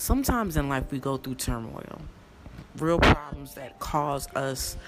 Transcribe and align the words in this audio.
sometimes 0.00 0.56
in 0.56 0.66
life 0.70 0.90
we 0.90 0.98
go 0.98 1.18
through 1.18 1.34
turmoil, 1.34 2.00
real 2.78 2.98
problems 2.98 3.54
that 3.54 3.78
cause 3.78 4.26
us 4.34 4.78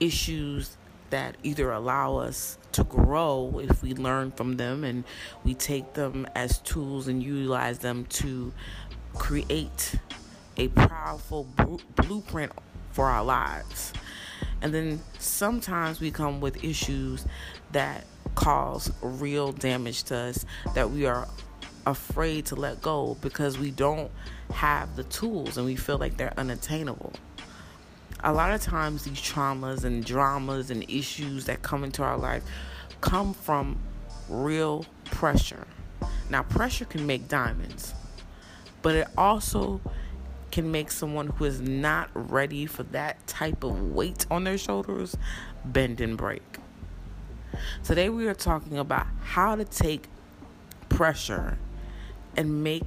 issues 0.00 0.76
that 1.10 1.36
either 1.44 1.70
allow 1.70 2.16
us 2.16 2.58
to 2.72 2.82
grow 2.82 3.60
if 3.62 3.80
we 3.80 3.94
learn 3.94 4.32
from 4.32 4.56
them 4.56 4.82
and 4.82 5.04
we 5.44 5.54
take 5.54 5.94
them 5.94 6.26
as 6.34 6.58
tools 6.58 7.06
and 7.06 7.22
utilize 7.22 7.78
them 7.78 8.04
to 8.06 8.52
create 9.14 9.94
a 10.56 10.66
powerful 10.68 11.46
blueprint 11.94 12.50
for 12.90 13.06
our 13.06 13.24
lives. 13.24 13.92
And 14.62 14.74
then 14.74 15.00
sometimes 15.20 16.00
we 16.00 16.10
come 16.10 16.40
with 16.40 16.64
issues 16.64 17.24
that 17.70 18.04
cause 18.34 18.92
real 19.00 19.52
damage 19.52 20.02
to 20.04 20.16
us 20.16 20.44
that 20.74 20.90
we 20.90 21.06
are 21.06 21.28
afraid 21.86 22.46
to 22.46 22.56
let 22.56 22.82
go 22.82 23.16
because 23.20 23.56
we 23.58 23.70
don't 23.70 24.10
have 24.52 24.96
the 24.96 25.04
tools 25.04 25.56
and 25.56 25.66
we 25.66 25.76
feel 25.76 25.98
like 25.98 26.16
they're 26.16 26.34
unattainable. 26.36 27.12
A 28.22 28.32
lot 28.32 28.52
of 28.52 28.60
times, 28.60 29.04
these 29.04 29.20
traumas 29.20 29.84
and 29.84 30.04
dramas 30.04 30.70
and 30.70 30.84
issues 30.90 31.46
that 31.46 31.62
come 31.62 31.84
into 31.84 32.02
our 32.02 32.18
life 32.18 32.42
come 33.00 33.32
from 33.32 33.78
real 34.28 34.84
pressure. 35.06 35.66
Now, 36.28 36.42
pressure 36.42 36.84
can 36.84 37.06
make 37.06 37.28
diamonds, 37.28 37.94
but 38.82 38.94
it 38.94 39.08
also 39.16 39.80
can 40.50 40.70
make 40.70 40.90
someone 40.90 41.28
who 41.28 41.44
is 41.44 41.60
not 41.60 42.10
ready 42.14 42.66
for 42.66 42.82
that 42.84 43.26
type 43.26 43.64
of 43.64 43.92
weight 43.92 44.26
on 44.30 44.44
their 44.44 44.58
shoulders 44.58 45.16
bend 45.64 46.00
and 46.00 46.16
break. 46.16 46.42
Today, 47.84 48.08
we 48.08 48.28
are 48.28 48.34
talking 48.34 48.78
about 48.78 49.06
how 49.22 49.56
to 49.56 49.64
take 49.64 50.08
pressure 50.88 51.58
and 52.36 52.62
make 52.62 52.84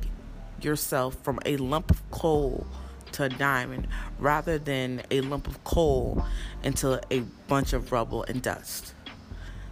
yourself 0.63 1.15
from 1.23 1.39
a 1.45 1.57
lump 1.57 1.91
of 1.91 2.09
coal 2.11 2.65
to 3.13 3.23
a 3.23 3.29
diamond 3.29 3.87
rather 4.19 4.57
than 4.57 5.01
a 5.11 5.21
lump 5.21 5.47
of 5.47 5.63
coal 5.63 6.25
into 6.63 6.99
a 7.11 7.19
bunch 7.47 7.73
of 7.73 7.91
rubble 7.91 8.23
and 8.23 8.41
dust. 8.41 8.93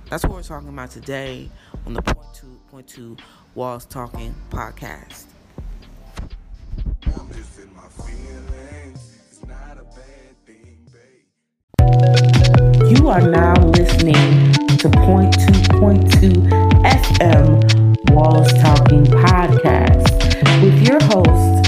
That's 0.10 0.24
what 0.24 0.34
we're 0.34 0.44
talking 0.44 0.70
about 0.70 0.92
today 0.92 1.50
on 1.86 1.94
the 1.94 2.02
Point 2.02 2.28
Two 2.34 2.60
Point 2.70 2.88
Two 2.88 3.18
Walls 3.56 3.86
Talking 3.86 4.36
podcast. 4.50 5.26
You 12.90 13.08
are 13.08 13.22
now 13.22 13.54
listening 13.68 14.54
to 14.78 14.90
Point 14.90 15.34
Two 15.34 15.80
Point 15.80 16.12
Two 16.14 16.42
FM 16.84 18.12
Walls 18.12 18.52
Talking 18.62 19.06
podcast 19.06 19.91
your 20.92 21.04
host, 21.04 21.64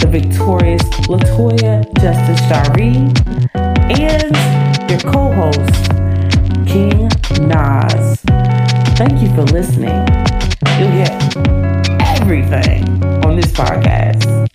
the 0.00 0.08
victorious 0.10 0.82
Latoya 1.06 1.84
Justice 2.00 2.40
Shari, 2.48 2.96
and 3.92 4.90
your 4.90 5.00
co-host, 5.00 5.90
King 6.66 7.08
Nas. 7.46 8.22
Thank 8.96 9.20
you 9.20 9.28
for 9.34 9.42
listening. 9.52 9.98
You'll 10.78 10.96
get 10.96 11.36
everything 12.16 13.04
on 13.26 13.36
this 13.36 13.52
podcast. 13.52 14.47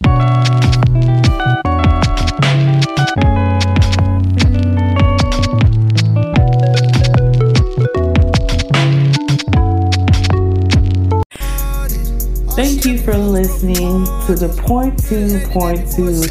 For 13.03 13.17
listening 13.17 14.05
to 14.25 14.33
the 14.33 14.47
Point 14.65 14.97
Two 15.03 15.39
Point 15.49 15.79
Two 15.91 16.21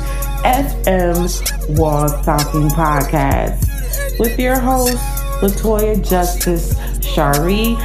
FM 0.43 1.77
Wall 1.79 2.09
Talking 2.23 2.69
Podcast 2.71 4.19
with 4.19 4.39
your 4.39 4.59
host, 4.59 4.97
Latoya 5.43 5.97
Justice 6.09 6.75
Shari, 7.05 7.77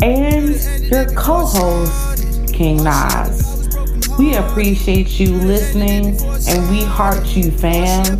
and 0.00 0.54
your 0.90 1.06
co 1.14 1.44
host, 1.44 2.52
King 2.54 2.84
Nas. 2.84 3.68
We 4.16 4.34
appreciate 4.36 5.18
you 5.18 5.34
listening 5.34 6.16
and 6.48 6.70
we 6.70 6.84
heart 6.84 7.26
you, 7.36 7.50
fam. 7.50 8.18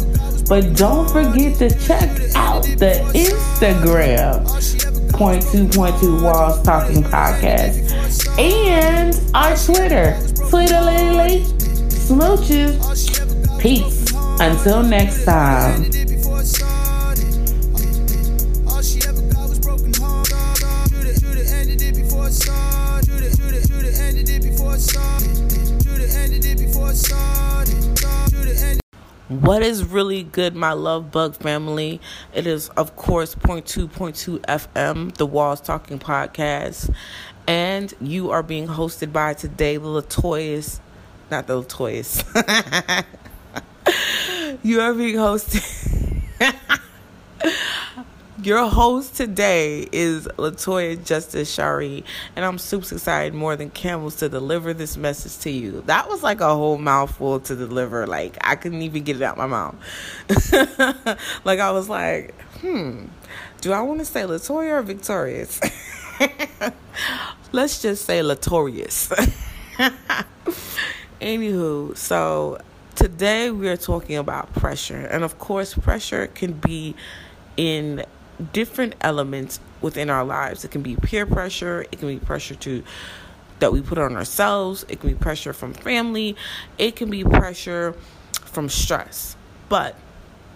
But 0.49 0.77
don't 0.77 1.09
forget 1.09 1.57
to 1.59 1.71
check 1.87 2.11
out 2.35 2.63
the 2.65 3.01
Instagram, 3.15 4.43
point 5.13 5.43
two 5.53 5.69
point 5.69 5.99
two 6.01 6.21
Walls 6.23 6.63
Talking 6.63 7.03
Podcast, 7.03 8.27
and 8.39 8.86
our 9.37 9.55
Twitter, 9.55 10.19
Twitter 10.49 10.81
Lily 10.81 11.43
Smooches. 11.91 12.81
Peace. 13.61 14.11
Until 14.41 14.83
next 14.83 15.27
time. 15.27 15.85
What 29.29 29.63
is 29.63 29.85
really 29.85 30.23
good, 30.23 30.55
my 30.55 30.73
love 30.73 31.11
bug 31.11 31.37
family? 31.37 32.01
It 32.33 32.47
is, 32.47 32.69
of 32.71 32.97
course, 32.97 33.35
point 33.35 33.67
two 33.67 33.87
point 33.87 34.17
two 34.17 34.39
FM, 34.41 35.15
the 35.17 35.27
Walls 35.27 35.61
Talking 35.61 35.99
Podcast, 35.99 36.95
and 37.47 37.95
you 38.01 38.31
are 38.31 38.43
being 38.43 38.67
hosted 38.67 39.13
by 39.13 39.35
today 39.35 39.77
the 39.77 39.87
Latoyas, 39.87 40.81
not 41.31 41.47
the 41.47 41.63
Latoyas. 41.63 42.25
you 44.63 44.81
are 44.81 44.95
being 44.95 45.17
hosted. 45.17 45.63
Your 48.43 48.69
host 48.69 49.17
today 49.17 49.89
is 49.91 50.27
Latoya 50.37 51.03
Justice 51.05 51.53
Shari, 51.53 52.05
and 52.37 52.45
I'm 52.45 52.59
super 52.59 52.95
excited 52.95 53.35
more 53.35 53.57
than 53.57 53.71
camels 53.71 54.17
to 54.17 54.29
deliver 54.29 54.75
this 54.75 54.97
message 54.97 55.43
to 55.43 55.51
you. 55.51 55.83
That 55.87 56.09
was 56.09 56.23
like 56.23 56.41
a 56.41 56.55
whole 56.55 56.79
mouthful 56.79 57.41
to 57.41 57.57
deliver. 57.57 58.07
Like 58.07 58.37
I 58.43 58.55
couldn't 58.55 58.83
even 58.83 59.05
get 59.05 59.17
it 59.17 59.23
out 59.23 59.37
my 59.39 59.47
mouth. 59.47 59.75
like 61.45 61.61
I 61.61 61.71
was 61.71 61.89
like, 61.89 62.41
hmm, 62.61 63.07
do 63.63 63.73
I 63.73 63.81
want 63.81 64.01
to 64.01 64.05
say 64.05 64.23
Latoya 64.23 64.79
or 64.79 64.83
Victorious? 64.83 65.61
Let's 67.53 67.83
just 67.83 68.05
say 68.05 68.21
Latorious. 68.23 69.09
Anywho, 71.21 71.97
so 71.97 72.59
today 72.95 73.51
we 73.51 73.69
are 73.69 73.77
talking 73.77 74.17
about 74.17 74.53
pressure, 74.55 75.07
and 75.07 75.25
of 75.25 75.39
course, 75.39 75.75
pressure 75.75 76.27
can 76.29 76.53
be 76.53 76.95
in 77.57 78.05
different 78.53 78.95
elements 79.01 79.61
within 79.81 80.11
our 80.11 80.25
lives. 80.25 80.65
It 80.65 80.71
can 80.71 80.83
be 80.83 80.97
peer 80.97 81.27
pressure, 81.27 81.87
it 81.91 81.99
can 81.99 82.09
be 82.09 82.19
pressure 82.19 82.55
to 82.57 82.83
that 83.59 83.73
we 83.73 83.81
put 83.81 83.99
on 83.99 84.17
ourselves, 84.17 84.85
it 84.89 85.01
can 85.01 85.11
be 85.11 85.17
pressure 85.17 85.53
from 85.53 85.73
family, 85.73 86.37
it 86.79 86.97
can 86.97 87.09
be 87.09 87.25
pressure 87.25 87.95
from 88.45 88.69
stress. 88.69 89.37
But 89.69 89.97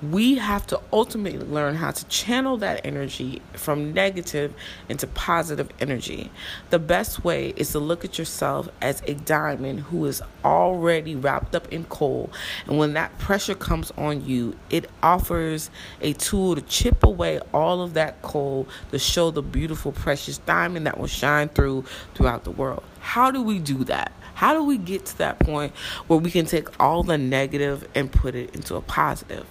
we 0.02 0.36
have 0.36 0.66
to 0.68 0.80
ultimately 0.92 1.38
learn 1.38 1.74
how 1.74 1.90
to 1.90 2.04
channel 2.06 2.56
that 2.58 2.80
energy 2.84 3.42
from 3.52 3.92
negative 3.92 4.54
into 4.88 5.06
positive 5.06 5.68
energy. 5.78 6.30
The 6.70 6.78
best 6.78 7.22
way 7.22 7.52
is 7.56 7.72
to 7.72 7.80
look 7.80 8.04
at 8.04 8.18
yourself 8.18 8.68
as 8.80 9.02
a 9.06 9.14
diamond 9.14 9.80
who 9.80 10.06
is 10.06 10.22
already 10.44 11.14
wrapped 11.14 11.54
up 11.54 11.70
in 11.72 11.84
coal. 11.84 12.30
And 12.66 12.78
when 12.78 12.94
that 12.94 13.18
pressure 13.18 13.54
comes 13.54 13.90
on 13.98 14.24
you, 14.24 14.56
it 14.70 14.88
offers 15.02 15.70
a 16.00 16.14
tool 16.14 16.54
to 16.54 16.62
chip 16.62 17.04
away 17.04 17.40
all 17.52 17.82
of 17.82 17.94
that 17.94 18.22
coal 18.22 18.66
to 18.92 18.98
show 18.98 19.30
the 19.30 19.42
beautiful, 19.42 19.92
precious 19.92 20.38
diamond 20.38 20.86
that 20.86 20.98
will 20.98 21.08
shine 21.08 21.50
through 21.50 21.84
throughout 22.14 22.44
the 22.44 22.50
world. 22.50 22.82
How 23.00 23.30
do 23.30 23.42
we 23.42 23.58
do 23.58 23.84
that? 23.84 24.12
How 24.34 24.54
do 24.54 24.64
we 24.64 24.78
get 24.78 25.04
to 25.06 25.18
that 25.18 25.38
point 25.38 25.74
where 26.06 26.18
we 26.18 26.30
can 26.30 26.46
take 26.46 26.80
all 26.80 27.02
the 27.02 27.18
negative 27.18 27.86
and 27.94 28.10
put 28.10 28.34
it 28.34 28.54
into 28.54 28.76
a 28.76 28.80
positive? 28.80 29.44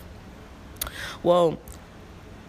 Well, 1.24 1.58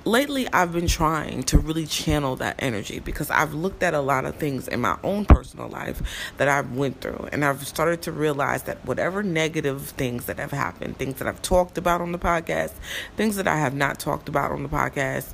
lately 0.04 0.48
I've 0.52 0.72
been 0.72 0.86
trying 0.86 1.42
to 1.44 1.58
really 1.58 1.86
channel 1.86 2.36
that 2.36 2.56
energy 2.58 3.00
because 3.00 3.30
I've 3.30 3.52
looked 3.52 3.82
at 3.82 3.94
a 3.94 4.00
lot 4.00 4.24
of 4.24 4.36
things 4.36 4.66
in 4.68 4.80
my 4.80 4.98
own 5.02 5.24
personal 5.24 5.68
life 5.68 6.02
that 6.38 6.48
I've 6.48 6.72
went 6.72 7.00
through 7.00 7.28
and 7.32 7.44
I've 7.44 7.66
started 7.66 8.02
to 8.02 8.12
realize 8.12 8.62
that 8.64 8.84
whatever 8.84 9.22
negative 9.22 9.82
things 9.82 10.24
that 10.26 10.38
have 10.38 10.52
happened, 10.52 10.96
things 10.96 11.16
that 11.18 11.28
I've 11.28 11.42
talked 11.42 11.76
about 11.76 12.00
on 12.00 12.12
the 12.12 12.18
podcast, 12.18 12.72
things 13.16 13.36
that 13.36 13.46
I 13.46 13.58
have 13.58 13.74
not 13.74 13.98
talked 13.98 14.28
about 14.28 14.52
on 14.52 14.62
the 14.62 14.68
podcast 14.68 15.32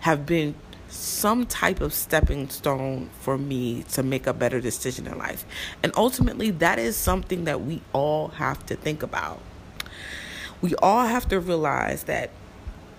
have 0.00 0.24
been 0.24 0.54
some 0.88 1.46
type 1.46 1.80
of 1.80 1.92
stepping 1.92 2.48
stone 2.48 3.10
for 3.20 3.36
me 3.36 3.82
to 3.92 4.02
make 4.02 4.26
a 4.26 4.32
better 4.32 4.60
decision 4.60 5.06
in 5.06 5.18
life. 5.18 5.44
And 5.82 5.92
ultimately 5.96 6.50
that 6.52 6.78
is 6.78 6.96
something 6.96 7.44
that 7.44 7.60
we 7.62 7.82
all 7.92 8.28
have 8.28 8.64
to 8.66 8.76
think 8.76 9.02
about. 9.02 9.40
We 10.62 10.74
all 10.76 11.06
have 11.06 11.28
to 11.28 11.40
realize 11.40 12.04
that 12.04 12.30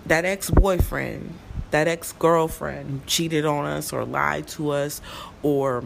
that 0.08 0.24
ex 0.24 0.50
boyfriend, 0.50 1.34
that 1.70 1.86
ex 1.86 2.12
girlfriend 2.12 2.90
who 2.90 3.00
cheated 3.06 3.44
on 3.44 3.64
us 3.64 3.92
or 3.92 4.04
lied 4.04 4.48
to 4.48 4.70
us 4.70 5.00
or 5.42 5.84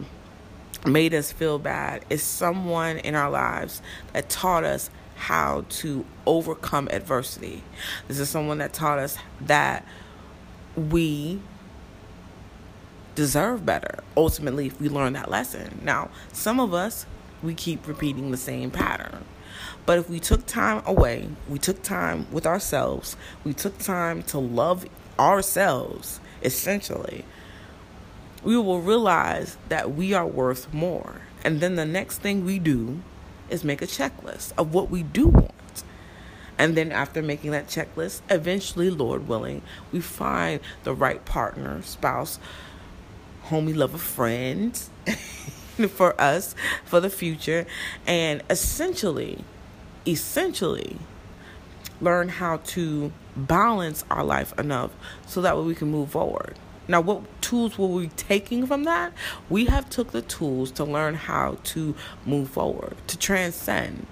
made 0.85 1.13
us 1.13 1.31
feel 1.31 1.59
bad 1.59 2.03
is 2.09 2.23
someone 2.23 2.97
in 2.97 3.15
our 3.15 3.29
lives 3.29 3.81
that 4.13 4.29
taught 4.29 4.63
us 4.63 4.89
how 5.15 5.63
to 5.69 6.05
overcome 6.25 6.87
adversity. 6.91 7.63
This 8.07 8.19
is 8.19 8.29
someone 8.29 8.57
that 8.57 8.73
taught 8.73 8.99
us 8.99 9.17
that 9.41 9.85
we 10.75 11.39
deserve 13.15 13.65
better 13.65 14.03
ultimately 14.17 14.67
if 14.67 14.81
we 14.81 14.89
learn 14.89 15.13
that 15.13 15.29
lesson. 15.29 15.79
Now, 15.83 16.09
some 16.31 16.59
of 16.59 16.73
us, 16.73 17.05
we 17.41 17.53
keep 17.53 17.87
repeating 17.87 18.31
the 18.31 18.37
same 18.37 18.71
pattern. 18.71 19.23
But 19.85 19.99
if 19.99 20.09
we 20.09 20.19
took 20.19 20.45
time 20.45 20.81
away, 20.85 21.29
we 21.49 21.59
took 21.59 21.83
time 21.83 22.27
with 22.31 22.45
ourselves, 22.45 23.17
we 23.43 23.53
took 23.53 23.77
time 23.79 24.23
to 24.23 24.39
love 24.39 24.85
ourselves, 25.19 26.19
essentially, 26.41 27.25
we 28.43 28.57
will 28.57 28.81
realize 28.81 29.57
that 29.69 29.93
we 29.93 30.13
are 30.13 30.27
worth 30.27 30.73
more. 30.73 31.21
And 31.43 31.59
then 31.59 31.75
the 31.75 31.85
next 31.85 32.19
thing 32.19 32.45
we 32.45 32.59
do 32.59 33.01
is 33.49 33.63
make 33.63 33.81
a 33.81 33.87
checklist 33.87 34.53
of 34.57 34.73
what 34.73 34.89
we 34.89 35.03
do 35.03 35.27
want. 35.27 35.83
And 36.57 36.77
then 36.77 36.91
after 36.91 37.21
making 37.21 37.51
that 37.51 37.67
checklist, 37.67 38.21
eventually, 38.29 38.89
Lord 38.89 39.27
willing, 39.27 39.61
we 39.91 40.01
find 40.01 40.59
the 40.83 40.93
right 40.93 41.23
partner, 41.25 41.81
spouse, 41.81 42.39
homie, 43.45 43.75
lover, 43.75 43.97
friend 43.97 44.77
for 45.89 46.19
us 46.21 46.53
for 46.85 46.99
the 46.99 47.09
future. 47.09 47.65
And 48.05 48.43
essentially, 48.49 49.43
essentially, 50.07 50.97
learn 52.01 52.29
how 52.29 52.57
to 52.57 53.11
balance 53.35 54.03
our 54.11 54.23
life 54.23 54.57
enough 54.59 54.91
so 55.25 55.41
that 55.41 55.57
way 55.57 55.63
we 55.63 55.75
can 55.75 55.89
move 55.89 56.11
forward. 56.11 56.57
Now, 56.87 56.99
what 56.99 57.23
tools 57.41 57.77
were 57.77 57.87
we 57.87 58.07
taking 58.09 58.65
from 58.65 58.83
that? 58.83 59.13
We 59.49 59.65
have 59.65 59.89
took 59.89 60.11
the 60.11 60.21
tools 60.21 60.69
to 60.71 60.83
learn 60.83 61.15
how 61.15 61.57
to 61.63 61.95
move 62.25 62.49
forward, 62.49 62.95
to 63.07 63.17
transcend, 63.17 64.05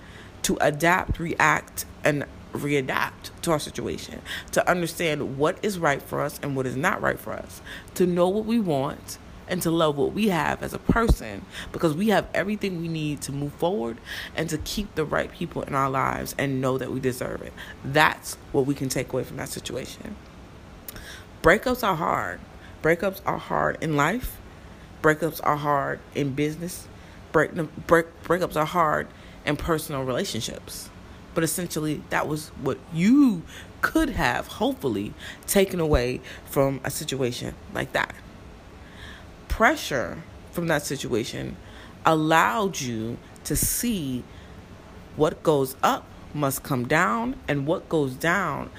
to 0.43 0.57
adapt, 0.61 1.19
react, 1.19 1.85
and 2.03 2.25
readapt 2.53 3.31
to 3.41 3.51
our 3.51 3.59
situation, 3.59 4.21
to 4.51 4.67
understand 4.69 5.37
what 5.37 5.57
is 5.61 5.79
right 5.79 6.01
for 6.01 6.21
us 6.21 6.39
and 6.41 6.55
what 6.55 6.65
is 6.65 6.75
not 6.75 7.01
right 7.01 7.19
for 7.19 7.33
us, 7.33 7.61
to 7.95 8.05
know 8.05 8.29
what 8.29 8.45
we 8.45 8.59
want 8.59 9.17
and 9.51 9.61
to 9.61 9.69
love 9.69 9.97
what 9.97 10.13
we 10.13 10.29
have 10.29 10.63
as 10.63 10.73
a 10.73 10.79
person 10.79 11.45
because 11.73 11.93
we 11.93 12.07
have 12.07 12.25
everything 12.33 12.79
we 12.79 12.87
need 12.87 13.21
to 13.21 13.33
move 13.33 13.51
forward 13.55 13.97
and 14.35 14.49
to 14.49 14.57
keep 14.59 14.95
the 14.95 15.03
right 15.03 15.29
people 15.31 15.61
in 15.63 15.75
our 15.75 15.89
lives 15.89 16.33
and 16.39 16.61
know 16.61 16.77
that 16.77 16.89
we 16.89 17.01
deserve 17.01 17.41
it. 17.41 17.51
That's 17.83 18.35
what 18.53 18.65
we 18.65 18.73
can 18.73 18.87
take 18.87 19.11
away 19.11 19.25
from 19.25 19.37
that 19.37 19.49
situation. 19.49 20.15
Breakups 21.43 21.85
are 21.85 21.97
hard. 21.97 22.39
Breakups 22.81 23.19
are 23.25 23.37
hard 23.37 23.77
in 23.81 23.97
life. 23.97 24.39
Breakups 25.03 25.41
are 25.43 25.57
hard 25.57 25.99
in 26.15 26.33
business. 26.33 26.87
Break, 27.33 27.53
break, 27.87 28.05
breakups 28.23 28.55
are 28.55 28.65
hard 28.65 29.07
in 29.45 29.57
personal 29.57 30.03
relationships. 30.03 30.89
But 31.33 31.43
essentially, 31.43 32.03
that 32.09 32.27
was 32.27 32.49
what 32.61 32.77
you 32.93 33.43
could 33.81 34.11
have, 34.11 34.47
hopefully, 34.47 35.13
taken 35.45 35.79
away 35.79 36.21
from 36.45 36.79
a 36.83 36.91
situation 36.91 37.55
like 37.73 37.91
that 37.93 38.13
pressure 39.51 40.23
from 40.53 40.67
that 40.67 40.81
situation 40.81 41.57
allowed 42.05 42.79
you 42.79 43.17
to 43.43 43.53
see 43.53 44.23
what 45.17 45.43
goes 45.43 45.75
up 45.83 46.05
must 46.33 46.63
come 46.63 46.87
down 46.87 47.35
and 47.49 47.67
what 47.67 47.89
goes 47.89 48.13
down 48.13 48.69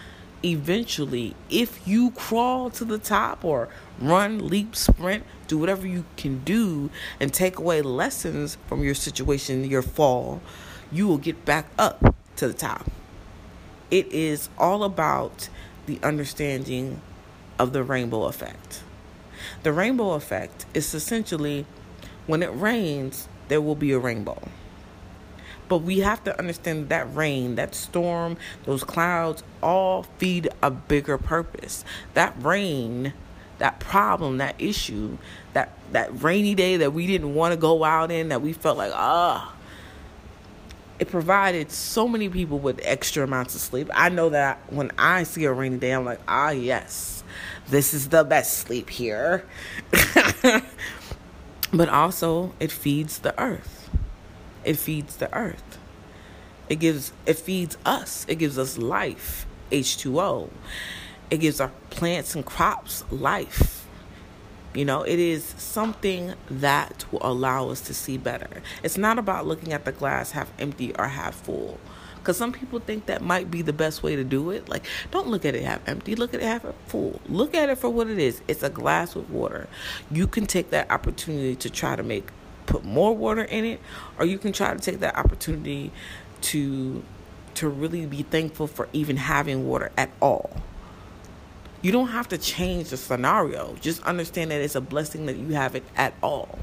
eventually. 0.43 1.37
If 1.51 1.87
you 1.87 2.11
crawl 2.13 2.71
to 2.71 2.87
the 2.87 2.97
top 2.97 3.45
or 3.45 3.69
run 4.01 4.49
leap 4.49 4.75
sprint 4.75 5.25
do 5.47 5.59
whatever 5.59 5.87
you 5.87 6.07
can 6.17 6.43
do 6.43 6.89
and 7.21 7.35
take 7.35 7.59
away 7.59 7.83
lessons 7.83 8.57
from 8.67 8.83
your 8.83 8.95
situation 8.95 9.65
your 9.65 9.83
fall 9.83 10.41
you 10.91 11.07
will 11.07 11.19
get 11.19 11.45
back 11.45 11.67
up 11.79 12.17
to 12.37 12.49
the 12.49 12.55
top. 12.55 12.91
It 13.91 14.07
is 14.07 14.49
all 14.57 14.85
about 14.85 15.51
the 15.85 16.01
understanding 16.03 17.03
of 17.59 17.75
the 17.75 17.83
rainbow 17.83 18.25
effect 18.25 18.83
the 19.63 19.73
rainbow 19.73 20.13
effect 20.13 20.67
is 20.75 20.95
essentially 20.95 21.67
when 22.27 22.43
it 22.43 22.51
rains, 22.55 23.29
there 23.49 23.61
will 23.61 23.75
be 23.75 23.93
a 23.93 23.99
rainbow. 23.99 24.41
But 25.69 25.79
we 25.79 26.01
have 26.01 26.23
to 26.25 26.39
understand 26.39 26.89
that 26.91 27.15
rain, 27.15 27.55
that 27.55 27.75
storm, 27.75 28.37
those 28.65 28.85
clouds 28.85 29.43
all 29.63 30.03
feed 30.19 30.49
a 30.63 30.71
bigger 30.71 31.17
purpose. 31.17 31.85
That 32.15 32.35
rain, 32.39 33.15
that 33.59 33.81
problem, 33.81 34.39
that 34.39 34.55
issue, 34.59 35.19
that 35.55 35.73
that 35.93 36.23
rainy 36.23 36.55
day 36.55 36.77
that 36.79 36.93
we 36.93 37.07
didn't 37.07 37.35
want 37.35 37.53
to 37.53 37.57
go 37.57 37.85
out 37.85 38.11
in, 38.11 38.29
that 38.29 38.43
we 38.43 38.53
felt 38.53 38.77
like, 38.77 38.93
ah, 38.95 39.55
it 41.03 41.11
provided 41.11 41.71
so 41.71 42.09
many 42.09 42.29
people 42.29 42.59
with 42.59 42.81
extra 42.83 43.25
amounts 43.25 43.55
of 43.55 43.61
sleep. 43.61 43.91
I 43.95 44.09
know 44.09 44.31
that 44.31 44.61
when 44.73 44.91
I 44.97 45.25
see 45.25 45.45
a 45.45 45.53
rainy 45.53 45.79
day, 45.79 45.93
I'm 45.93 46.05
like, 46.05 46.21
ah, 46.27 46.51
yes 46.51 47.23
this 47.69 47.95
is 47.95 48.09
the 48.09 48.25
best 48.25 48.59
sleep 48.59 48.91
here. 48.91 49.45
but 51.73 51.89
also, 51.89 52.55
it 52.61 52.71
feeds 52.71 53.19
the 53.21 53.39
earth. 53.41 53.91
It 54.65 54.77
feeds 54.77 55.17
the 55.17 55.35
earth. 55.35 55.79
It 56.69 56.77
gives 56.77 57.13
it 57.27 57.39
feeds 57.39 57.77
us. 57.85 58.25
It 58.29 58.37
gives 58.37 58.59
us 58.59 58.79
life, 58.79 59.47
H2O. 59.71 60.51
It 61.31 61.39
gives 61.39 61.61
our 61.61 61.73
plants 61.91 62.35
and 62.35 62.45
crops 62.45 63.05
life. 63.11 63.82
You 64.75 64.85
know, 64.87 65.03
it 65.03 65.19
is 65.19 65.45
something 65.59 66.35
that 66.49 67.05
will 67.13 67.21
allow 67.23 67.69
us 67.69 67.81
to 67.83 67.95
see 67.95 68.17
better. 68.17 68.63
It's 68.83 68.97
not 68.97 69.19
about 69.19 69.47
looking 69.47 69.73
at 69.73 69.85
the 69.85 69.93
glass 69.93 70.31
half 70.31 70.51
empty 70.59 70.95
or 70.99 71.09
half 71.09 71.35
full. 71.35 71.79
Because 72.17 72.37
some 72.37 72.53
people 72.53 72.79
think 72.79 73.07
that 73.07 73.21
might 73.21 73.51
be 73.51 73.63
the 73.63 73.73
best 73.73 74.03
way 74.03 74.15
to 74.15 74.23
do 74.23 74.51
it. 74.51 74.69
Like, 74.69 74.85
don't 75.11 75.27
look 75.27 75.45
at 75.45 75.57
it 75.57 75.65
half 75.65 75.87
empty, 75.89 76.15
look 76.15 76.33
at 76.33 76.41
it 76.41 76.47
half 76.47 76.65
full. 76.87 77.21
Look 77.29 77.55
at 77.55 77.69
it 77.69 77.79
for 77.79 77.91
what 77.91 78.07
it 78.09 78.19
is. 78.19 78.41
It's 78.47 78.63
a 78.63 78.71
glass 78.71 79.15
with 79.15 79.29
water. 79.29 79.69
You 80.11 80.27
can 80.27 80.47
take 80.47 80.71
that 80.71 80.91
opportunity 80.91 81.57
to 81.57 81.69
try 81.69 81.97
to 81.97 82.03
make 82.03 82.31
put 82.67 82.85
more 82.85 83.15
water 83.15 83.43
in 83.43 83.65
it, 83.65 83.81
or 84.19 84.25
you 84.25 84.39
can 84.39 84.53
try 84.53 84.73
to 84.73 84.81
take 84.81 85.01
that 85.01 85.17
opportunity 85.17 85.91
to 86.43 87.03
to 87.55 87.69
really 87.69 88.07
be 88.07 88.23
thankful 88.23 88.67
for 88.67 88.89
even 88.93 89.17
having 89.17 89.67
water 89.67 89.91
at 89.97 90.11
all. 90.23 90.63
You 91.83 91.91
don't 91.93 92.09
have 92.09 92.29
to 92.29 92.39
change 92.39 92.91
the 92.91 92.97
scenario. 92.97 93.75
Just 93.81 94.03
understand 94.05 94.51
that 94.53 94.61
it's 94.61 94.77
a 94.77 94.81
blessing 94.81 95.27
that 95.27 95.37
you 95.37 95.55
have 95.55 95.75
it 95.75 95.85
at 95.97 96.15
all 96.23 96.59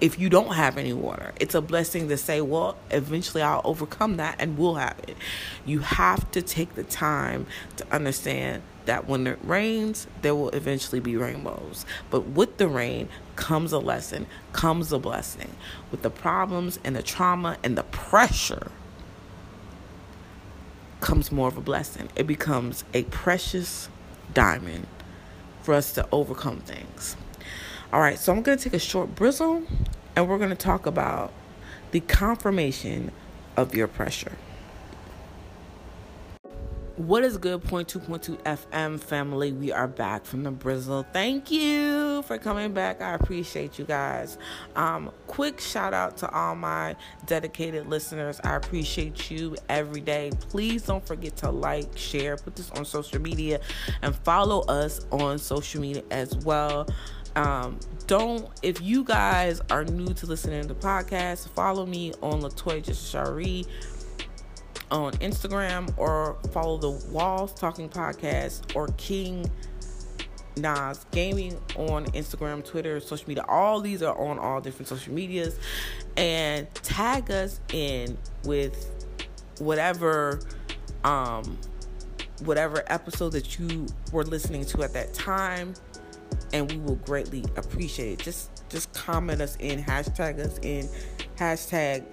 if 0.00 0.18
you 0.18 0.28
don't 0.28 0.54
have 0.54 0.76
any 0.76 0.92
water. 0.92 1.32
It's 1.40 1.54
a 1.54 1.60
blessing 1.60 2.08
to 2.08 2.16
say, 2.16 2.40
well, 2.40 2.76
eventually 2.90 3.42
I'll 3.42 3.62
overcome 3.64 4.18
that 4.18 4.36
and 4.38 4.58
we'll 4.58 4.74
have 4.74 4.98
it. 5.08 5.16
You 5.64 5.80
have 5.80 6.30
to 6.32 6.42
take 6.42 6.74
the 6.74 6.84
time 6.84 7.46
to 7.76 7.86
understand 7.92 8.62
that 8.84 9.08
when 9.08 9.26
it 9.26 9.38
rains, 9.42 10.06
there 10.22 10.34
will 10.34 10.50
eventually 10.50 11.00
be 11.00 11.16
rainbows. 11.16 11.86
But 12.10 12.28
with 12.28 12.58
the 12.58 12.68
rain 12.68 13.08
comes 13.34 13.72
a 13.72 13.78
lesson, 13.78 14.26
comes 14.52 14.92
a 14.92 14.98
blessing. 14.98 15.56
With 15.90 16.02
the 16.02 16.10
problems 16.10 16.78
and 16.84 16.94
the 16.94 17.02
trauma 17.02 17.56
and 17.64 17.76
the 17.76 17.82
pressure 17.84 18.70
comes 21.00 21.32
more 21.32 21.48
of 21.48 21.56
a 21.56 21.60
blessing. 21.62 22.08
It 22.14 22.26
becomes 22.26 22.84
a 22.94 23.04
precious 23.04 23.88
diamond 24.36 24.86
for 25.62 25.72
us 25.72 25.94
to 25.94 26.06
overcome 26.12 26.58
things. 26.58 27.16
All 27.90 28.00
right, 28.00 28.18
so 28.18 28.34
I'm 28.34 28.42
going 28.42 28.58
to 28.58 28.62
take 28.62 28.74
a 28.74 28.78
short 28.78 29.14
bristle 29.14 29.62
and 30.14 30.28
we're 30.28 30.36
going 30.36 30.50
to 30.50 30.54
talk 30.54 30.84
about 30.84 31.32
the 31.90 32.00
confirmation 32.00 33.12
of 33.56 33.74
your 33.74 33.88
pressure. 33.88 34.32
What 36.96 37.24
is 37.24 37.36
good? 37.36 37.62
Point 37.62 37.88
two 37.88 37.98
point 37.98 38.22
two 38.22 38.36
FM 38.38 38.98
family. 38.98 39.52
We 39.52 39.70
are 39.70 39.86
back 39.86 40.24
from 40.24 40.44
the 40.44 40.50
Brizzle. 40.50 41.04
Thank 41.12 41.50
you 41.50 42.22
for 42.22 42.38
coming 42.38 42.72
back. 42.72 43.02
I 43.02 43.12
appreciate 43.12 43.78
you 43.78 43.84
guys. 43.84 44.38
Um, 44.76 45.10
quick 45.26 45.60
shout 45.60 45.92
out 45.92 46.16
to 46.18 46.30
all 46.30 46.54
my 46.54 46.96
dedicated 47.26 47.86
listeners. 47.86 48.40
I 48.42 48.56
appreciate 48.56 49.30
you 49.30 49.56
every 49.68 50.00
day. 50.00 50.30
Please 50.48 50.84
don't 50.84 51.06
forget 51.06 51.36
to 51.36 51.50
like, 51.50 51.94
share, 51.98 52.38
put 52.38 52.56
this 52.56 52.70
on 52.70 52.86
social 52.86 53.20
media, 53.20 53.60
and 54.00 54.16
follow 54.16 54.60
us 54.62 55.04
on 55.12 55.38
social 55.38 55.82
media 55.82 56.02
as 56.10 56.34
well. 56.34 56.88
Um, 57.34 57.78
don't 58.06 58.48
if 58.62 58.80
you 58.80 59.04
guys 59.04 59.60
are 59.68 59.84
new 59.84 60.14
to 60.14 60.24
listening 60.24 60.62
to 60.62 60.68
the 60.68 60.74
podcast, 60.74 61.50
follow 61.50 61.84
me 61.84 62.14
on 62.22 62.40
Latoya 62.40 62.82
Just 62.82 63.10
Shari 63.12 63.66
on 64.90 65.12
Instagram 65.14 65.92
or 65.96 66.36
follow 66.52 66.78
the 66.78 66.90
Walls 67.10 67.52
Talking 67.54 67.88
Podcast 67.88 68.74
or 68.74 68.88
King 68.96 69.50
Nas 70.56 71.04
Gaming 71.10 71.58
on 71.76 72.06
Instagram, 72.06 72.64
Twitter, 72.64 73.00
social 73.00 73.28
media. 73.28 73.44
All 73.48 73.80
these 73.80 74.02
are 74.02 74.16
on 74.18 74.38
all 74.38 74.60
different 74.60 74.88
social 74.88 75.12
medias. 75.12 75.58
And 76.16 76.72
tag 76.76 77.30
us 77.30 77.60
in 77.72 78.16
with 78.44 78.92
whatever 79.58 80.40
um 81.04 81.58
whatever 82.44 82.82
episode 82.88 83.30
that 83.30 83.58
you 83.58 83.86
were 84.12 84.24
listening 84.24 84.64
to 84.66 84.82
at 84.82 84.92
that 84.92 85.14
time 85.14 85.72
and 86.52 86.70
we 86.70 86.78
will 86.78 86.96
greatly 86.96 87.44
appreciate 87.56 88.20
it. 88.20 88.24
Just 88.24 88.68
just 88.68 88.92
comment 88.92 89.40
us 89.40 89.56
in, 89.56 89.82
hashtag 89.82 90.38
us 90.38 90.58
in, 90.58 90.88
hashtag 91.36 92.04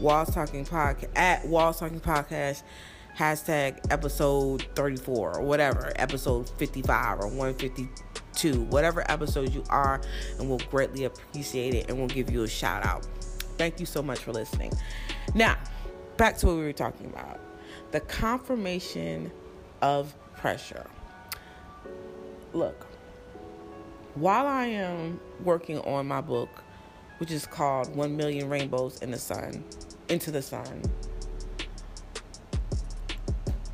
Walls 0.00 0.34
Talking 0.34 0.64
Podcast 0.64 1.08
at 1.16 1.46
Walls 1.46 1.80
Talking 1.80 2.00
Podcast, 2.00 2.62
hashtag 3.16 3.78
episode 3.90 4.66
34 4.74 5.38
or 5.38 5.42
whatever, 5.42 5.92
episode 5.96 6.48
55 6.50 7.20
or 7.20 7.28
152, 7.28 8.62
whatever 8.64 9.10
episode 9.10 9.54
you 9.54 9.64
are, 9.70 10.00
and 10.38 10.48
we'll 10.48 10.60
greatly 10.70 11.04
appreciate 11.04 11.74
it 11.74 11.88
and 11.88 11.98
we'll 11.98 12.08
give 12.08 12.30
you 12.30 12.42
a 12.42 12.48
shout 12.48 12.84
out. 12.84 13.06
Thank 13.56 13.80
you 13.80 13.86
so 13.86 14.02
much 14.02 14.18
for 14.18 14.32
listening. 14.32 14.72
Now, 15.34 15.56
back 16.18 16.36
to 16.38 16.46
what 16.46 16.56
we 16.56 16.62
were 16.62 16.72
talking 16.72 17.06
about 17.06 17.40
the 17.92 18.00
confirmation 18.00 19.30
of 19.80 20.14
pressure. 20.36 20.86
Look, 22.52 22.86
while 24.14 24.46
I 24.46 24.66
am 24.66 25.20
working 25.42 25.78
on 25.80 26.06
my 26.06 26.20
book, 26.20 26.48
which 27.18 27.30
is 27.30 27.46
called 27.46 27.94
One 27.94 28.16
Million 28.16 28.48
Rainbows 28.48 29.00
in 29.02 29.10
the 29.10 29.18
Sun, 29.18 29.64
Into 30.08 30.30
the 30.30 30.42
Sun, 30.42 30.82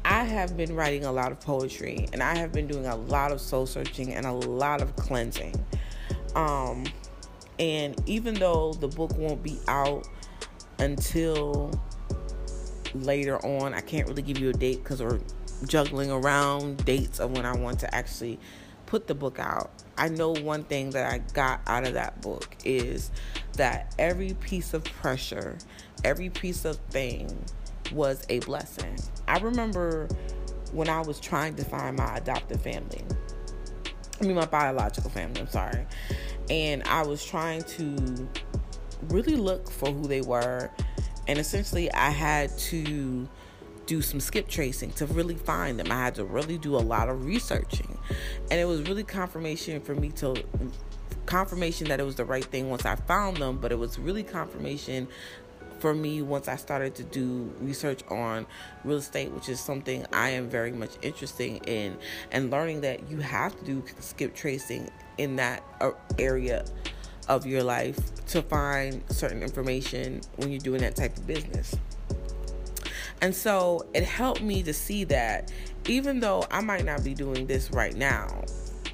I 0.05 0.25
have 0.25 0.57
been 0.57 0.75
writing 0.75 1.05
a 1.05 1.13
lot 1.13 1.31
of 1.31 1.41
poetry 1.41 2.09
and 2.13 2.23
I 2.23 2.37
have 2.37 2.53
been 2.53 2.67
doing 2.67 2.87
a 2.87 2.97
lot 2.97 3.33
of 3.33 3.41
soul 3.41 3.67
searching 3.67 4.15
and 4.15 4.25
a 4.25 4.33
lot 4.33 4.81
of 4.81 4.97
cleansing. 4.97 5.55
Um, 6.35 6.85
and 7.59 8.01
even 8.07 8.35
though 8.35 8.73
the 8.73 8.89
book 8.89 9.17
won't 9.17 9.43
be 9.43 9.59
out 9.69 10.09
until 10.79 11.71
later 12.95 13.39
on, 13.45 13.75
I 13.75 13.81
can't 13.81 14.09
really 14.09 14.23
give 14.23 14.39
you 14.39 14.51
a 14.51 14.55
date 14.55 14.83
because 14.83 15.03
we're 15.03 15.21
juggling 15.67 16.11
around 16.11 16.85
dates 16.85 17.21
of 17.21 17.33
when 17.33 17.47
I 17.47 17.55
want 17.57 17.79
to 17.81 17.95
actually 17.95 18.39
put 18.93 19.07
the 19.07 19.15
book 19.15 19.39
out. 19.39 19.71
I 19.97 20.11
know 20.11 20.33
one 20.33 20.65
thing 20.65 20.91
that 20.91 21.11
I 21.11 21.21
got 21.33 21.63
out 21.67 21.87
of 21.87 21.95
that 21.95 22.21
book 22.21 22.55
is 22.63 23.11
that 23.55 23.95
every 23.99 24.35
piece 24.35 24.75
of 24.75 24.85
pressure, 24.85 25.57
every 26.05 26.29
piece 26.29 26.67
of 26.67 26.77
thing 26.91 27.35
was 27.91 28.23
a 28.29 28.41
blessing. 28.41 28.99
I 29.27 29.39
remember 29.39 30.09
when 30.73 30.91
I 30.91 31.01
was 31.01 31.21
trying 31.21 31.55
to 31.55 31.65
find 31.65 31.97
my 31.97 32.19
adoptive 32.19 32.61
family. 32.61 33.03
I 34.21 34.27
mean, 34.27 34.35
my 34.35 34.45
biological 34.45 35.09
family, 35.09 35.41
I'm 35.41 35.49
sorry. 35.49 35.87
And 36.51 36.83
I 36.83 37.03
was 37.07 37.25
trying 37.25 37.63
to 37.63 38.29
really 39.05 39.37
look 39.37 39.71
for 39.71 39.91
who 39.91 40.07
they 40.07 40.21
were. 40.21 40.71
And 41.27 41.39
essentially, 41.39 41.91
I 41.93 42.11
had 42.11 42.59
to 42.59 43.27
do 43.87 44.03
some 44.03 44.21
skip 44.21 44.49
tracing 44.49 44.93
to 44.93 45.07
really 45.07 45.37
find 45.37 45.81
them. 45.81 45.91
I 45.91 45.97
had 45.97 46.15
to 46.17 46.27
really 46.27 46.59
do 46.59 46.77
a 46.77 46.85
lot 46.85 47.09
of 47.09 47.25
researching. 47.25 47.92
And 48.51 48.61
it 48.61 48.67
was 48.67 48.83
really 48.83 49.05
confirmation 49.05 49.81
for 49.81 49.95
me 49.95 50.11
to 50.13 50.43
confirmation 51.27 51.89
that 51.89 52.01
it 52.01 52.05
was 52.05 52.17
the 52.17 52.25
right 52.25 52.45
thing 52.45 52.69
once 52.69 52.85
I 52.85 52.97
found 52.97 53.39
them, 53.39 53.59
but 53.59 53.73
it 53.73 53.79
was 53.79 53.99
really 53.99 54.23
confirmation 54.23 55.09
for 55.79 55.95
me 55.95 56.23
once 56.23 56.47
I 56.47 56.57
started 56.57 56.95
to 56.97 57.03
do 57.03 57.53
research 57.61 58.03
on 58.09 58.47
real 58.85 58.99
estate, 58.99 59.33
which 59.33 59.49
is 59.49 59.59
something 59.59 60.07
I 60.13 60.31
am 60.31 60.49
very 60.49 60.71
much 60.71 60.91
interested 61.03 61.69
in, 61.69 61.99
and 62.31 62.51
learning 62.51 62.83
that 62.83 63.11
you 63.11 63.19
have 63.19 63.59
to 63.59 63.65
do 63.65 63.85
skip 63.99 64.35
tracing 64.35 64.91
in 65.19 65.37
that 65.37 65.65
uh, 65.81 65.91
area 66.19 66.65
of 67.29 67.47
your 67.47 67.63
life 67.63 67.99
to 68.27 68.43
find 68.43 69.03
certain 69.09 69.43
information 69.43 70.21
when 70.37 70.51
you're 70.51 70.61
doing 70.61 70.81
that 70.83 70.97
type 70.97 71.17
of 71.17 71.27
business. 71.27 71.75
And 73.23 73.35
so 73.35 73.87
it 73.95 74.03
helped 74.03 74.43
me 74.43 74.65
to 74.65 74.75
see 74.75 75.05
that 75.05 75.53
even 75.87 76.21
though 76.21 76.45
I 76.51 76.61
might 76.61 76.85
not 76.85 77.05
be 77.05 77.15
doing 77.15 77.47
this 77.47 77.71
right 77.71 77.95
now, 77.97 78.45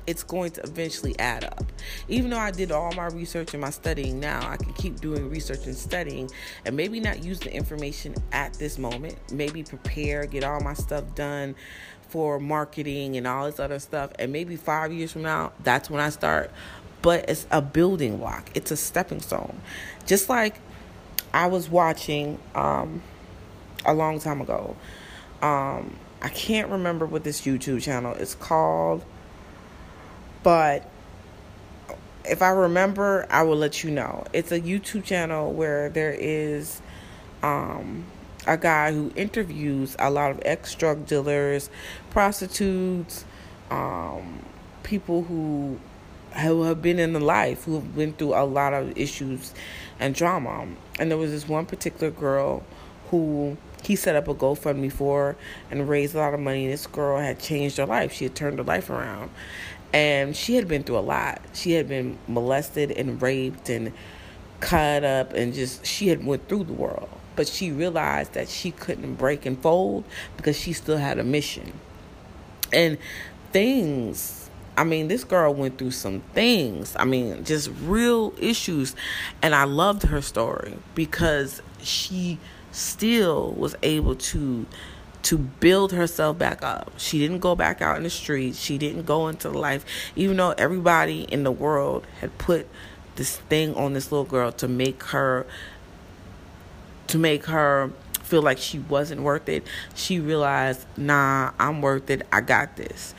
it's 0.07 0.23
going 0.23 0.51
to 0.53 0.63
eventually 0.63 1.19
add 1.19 1.45
up. 1.45 1.65
Even 2.09 2.31
though 2.31 2.39
I 2.39 2.51
did 2.51 2.71
all 2.71 2.93
my 2.93 3.07
research 3.07 3.53
and 3.53 3.61
my 3.61 3.71
studying 3.71 4.21
now, 4.21 4.49
I 4.49 4.57
can 4.57 4.73
keep 4.75 5.01
doing 5.01 5.29
research 5.29 5.67
and 5.67 5.75
studying 5.75 6.31
and 6.65 6.77
maybe 6.77 7.01
not 7.01 7.23
use 7.23 7.41
the 7.41 7.53
information 7.53 8.15
at 8.33 8.55
this 8.55 8.79
moment. 8.79 9.17
Maybe 9.33 9.63
prepare, 9.63 10.27
get 10.27 10.45
all 10.45 10.61
my 10.61 10.75
stuff 10.75 11.15
done 11.15 11.55
for 12.09 12.39
marketing 12.39 13.17
and 13.17 13.27
all 13.27 13.47
this 13.47 13.61
other 13.61 13.79
stuff. 13.79 14.13
And 14.19 14.33
maybe 14.33 14.57
five 14.57 14.93
years 14.93 15.13
from 15.13 15.23
now, 15.23 15.53
that's 15.63 15.91
when 15.91 16.01
I 16.01 16.09
start. 16.11 16.51
But 17.01 17.29
it's 17.29 17.47
a 17.51 17.63
building 17.63 18.19
block, 18.19 18.51
it's 18.55 18.71
a 18.71 18.77
stepping 18.77 19.21
stone. 19.21 19.61
Just 20.07 20.29
like 20.29 20.57
I 21.33 21.47
was 21.47 21.69
watching, 21.69 22.39
um, 22.55 23.03
a 23.89 23.95
long 23.95 24.21
time 24.21 24.41
ago. 24.41 24.77
Um, 25.43 25.97
I 26.21 26.29
can't 26.29 26.69
remember 26.69 27.07
what 27.07 27.25
this 27.25 27.43
YouTube 27.43 27.83
channel 27.83 28.15
is 28.15 28.35
called, 28.35 29.05
but 30.43 30.89
if 32.25 32.43
I 32.43 32.51
remember, 32.51 33.27
I 33.31 33.43
will 33.43 33.57
let 33.57 33.83
you 33.83 33.91
know. 33.91 34.25
It's 34.33 34.53
a 34.53 34.61
YouTube 34.61 35.05
channel 35.05 35.53
where 35.53 35.89
there 35.89 36.13
is 36.13 36.83
um, 37.43 38.05
a 38.47 38.57
guy 38.57 38.93
who 38.93 39.13
interviews 39.17 39.97
a 39.99 40.11
lot 40.11 40.31
of 40.31 40.43
ex 40.45 40.75
drug 40.75 41.07
dealers, 41.07 41.71
prostitutes, 42.11 43.25
um, 43.71 44.41
people 44.83 45.23
who 45.23 45.79
who 46.43 46.65
have 46.65 46.83
been 46.83 46.99
in 46.99 47.15
the 47.15 47.21
life, 47.21 47.65
who 47.65 47.75
have 47.75 47.97
been 47.97 48.13
through 48.13 48.35
a 48.35 48.45
lot 48.45 48.75
of 48.75 48.97
issues 48.97 49.55
and 49.99 50.15
drama. 50.15 50.69
And 50.99 51.11
there 51.11 51.19
was 51.19 51.31
this 51.31 51.49
one 51.49 51.65
particular 51.67 52.11
girl 52.11 52.63
who 53.11 53.57
he 53.83 53.97
set 53.97 54.17
up 54.17 54.29
a 54.29 54.35
GoFundMe 54.35 54.93
for 54.93 55.37
and 55.71 55.89
raised 55.89 56.15
a 56.15 56.19
lot 56.19 56.35
of 56.35 56.41
money. 56.41 56.67
This 56.67 56.87
girl 56.87 57.21
had 57.21 57.39
changed 57.39 57.77
her 57.79 57.87
life. 57.87 58.13
She 58.13 58.25
had 58.25 58.35
turned 58.35 58.59
her 58.59 58.65
life 58.65 58.91
around. 58.91 59.31
And 59.93 60.37
she 60.37 60.57
had 60.57 60.69
been 60.69 60.83
through 60.83 60.99
a 60.99 61.01
lot. 61.01 61.41
She 61.55 61.73
had 61.73 61.89
been 61.89 62.19
molested 62.27 62.91
and 62.91 63.21
raped 63.21 63.69
and 63.71 63.93
cut 64.61 65.05
up 65.05 65.33
and 65.33 65.55
just 65.55 65.87
she 65.87 66.09
had 66.09 66.25
went 66.25 66.49
through 66.49 66.65
the 66.65 66.73
world. 66.73 67.09
But 67.37 67.49
she 67.49 67.71
realized 67.71 68.35
that 68.35 68.49
she 68.49 68.71
couldn't 68.71 69.15
break 69.15 69.47
and 69.47 69.59
fold 69.61 70.05
because 70.37 70.59
she 70.59 70.73
still 70.73 70.99
had 70.99 71.19
a 71.19 71.25
mission. 71.25 71.73
And 72.73 72.99
things 73.53 74.39
I 74.79 74.85
mean, 74.85 75.09
this 75.09 75.25
girl 75.25 75.53
went 75.53 75.77
through 75.77 75.91
some 75.91 76.21
things. 76.35 76.95
I 76.97 77.05
mean, 77.05 77.43
just 77.43 77.69
real 77.83 78.33
issues. 78.39 78.95
And 79.43 79.53
I 79.53 79.65
loved 79.65 80.05
her 80.05 80.23
story 80.23 80.75
because 80.95 81.61
she 81.83 82.39
still 82.73 83.53
was 83.53 83.75
able 83.83 84.15
to 84.15 84.67
to 85.21 85.37
build 85.37 85.93
herself 85.93 86.39
back 86.39 86.63
up. 86.63 86.93
She 86.97 87.19
didn't 87.19 87.41
go 87.41 87.55
back 87.55 87.83
out 87.83 87.97
in 87.97 88.05
the 88.05 88.11
streets. 88.11 88.59
She 88.59 88.79
didn't 88.79 89.05
go 89.05 89.29
into 89.29 89.51
life, 89.51 89.85
even 90.15 90.37
though 90.37 90.55
everybody 90.57 91.23
in 91.23 91.43
the 91.43 91.51
world 91.51 92.07
had 92.21 92.39
put 92.39 92.69
this 93.17 93.37
thing 93.37 93.75
on 93.75 93.95
this 93.95 94.13
little 94.13 94.25
girl 94.25 94.53
to 94.53 94.69
make 94.69 95.03
her 95.05 95.45
to 97.09 97.19
make 97.19 97.47
her 97.47 97.91
feel 98.23 98.43
like 98.43 98.59
she 98.59 98.79
wasn't 98.79 99.23
worth 99.23 99.49
it. 99.49 99.67
She 99.95 100.21
realized, 100.21 100.87
nah, 100.97 101.53
I'm 101.59 101.81
worth 101.81 102.11
it. 102.11 102.27
I 102.31 102.43
got 102.43 102.77
this. 102.77 103.15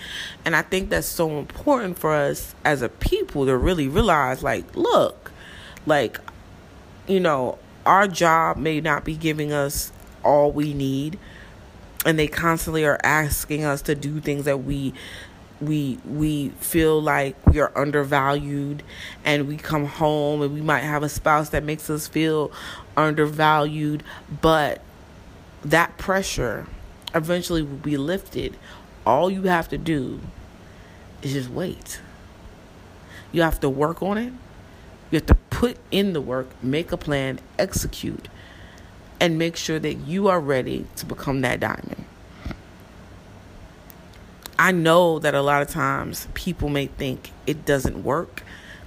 And 0.46 0.56
I 0.56 0.62
think 0.62 0.90
that's 0.90 1.08
so 1.08 1.40
important 1.40 1.98
for 1.98 2.14
us 2.14 2.54
as 2.64 2.82
a 2.82 2.90
people 2.90 3.48
to 3.48 3.58
really 3.58 3.88
realize, 3.88 4.44
like, 4.44 4.76
look, 4.76 5.32
like, 5.86 6.20
you 7.08 7.20
know, 7.20 7.58
our 7.90 8.08
job 8.08 8.56
may 8.56 8.80
not 8.80 9.04
be 9.04 9.16
giving 9.16 9.52
us 9.52 9.92
all 10.24 10.52
we 10.52 10.74
need 10.74 11.18
and 12.06 12.18
they 12.18 12.28
constantly 12.28 12.86
are 12.86 13.00
asking 13.04 13.66
us 13.66 13.82
to 13.82 13.96
do 13.96 14.20
things 14.20 14.46
that 14.46 14.64
we 14.64 14.94
we 15.60 16.00
we 16.06 16.50
feel 16.60 17.02
like 17.02 17.36
we 17.48 17.60
are 17.60 17.72
undervalued 17.76 18.82
and 19.26 19.48
we 19.48 19.58
come 19.58 19.86
home 19.86 20.42
and 20.42 20.54
we 20.54 20.62
might 20.62 20.84
have 20.84 21.04
a 21.04 21.10
spouse 21.10 21.50
that 21.50 21.64
makes 21.64 21.90
us 21.90 22.08
feel 22.08 22.52
undervalued 22.96 24.04
but 24.42 24.82
that 25.66 25.98
pressure 25.98 26.68
eventually 27.14 27.62
will 27.62 27.78
be 27.78 27.98
lifted. 27.98 28.56
All 29.06 29.30
you 29.30 29.44
have 29.44 29.68
to 29.70 29.78
do 29.78 30.20
is 31.22 31.34
just 31.34 31.50
wait. 31.50 32.02
You 33.32 33.42
have 33.42 33.60
to 33.62 33.70
work 33.70 34.02
on 34.02 34.18
it. 34.18 34.34
You 35.12 35.18
have 35.18 35.26
to 35.28 35.36
put 35.60 35.76
in 35.92 36.14
the 36.14 36.22
work, 36.22 36.48
make 36.64 36.90
a 36.94 36.96
plan, 36.96 37.38
execute, 37.58 38.30
and 39.20 39.38
make 39.38 39.58
sure 39.58 39.78
that 39.78 39.94
you 39.96 40.30
are 40.30 40.40
ready 40.40 40.86
to 40.96 41.06
become 41.06 41.42
that 41.42 41.60
diamond. 41.60 42.06
I 44.58 44.72
know 44.72 45.20
that 45.20 45.36
a 45.36 45.42
lot 45.42 45.62
of 45.62 45.68
times 45.68 46.30
people 46.34 46.70
may 46.70 46.88
think 46.88 47.32
it 47.46 47.66
doesn't 47.66 48.06
work, 48.06 48.44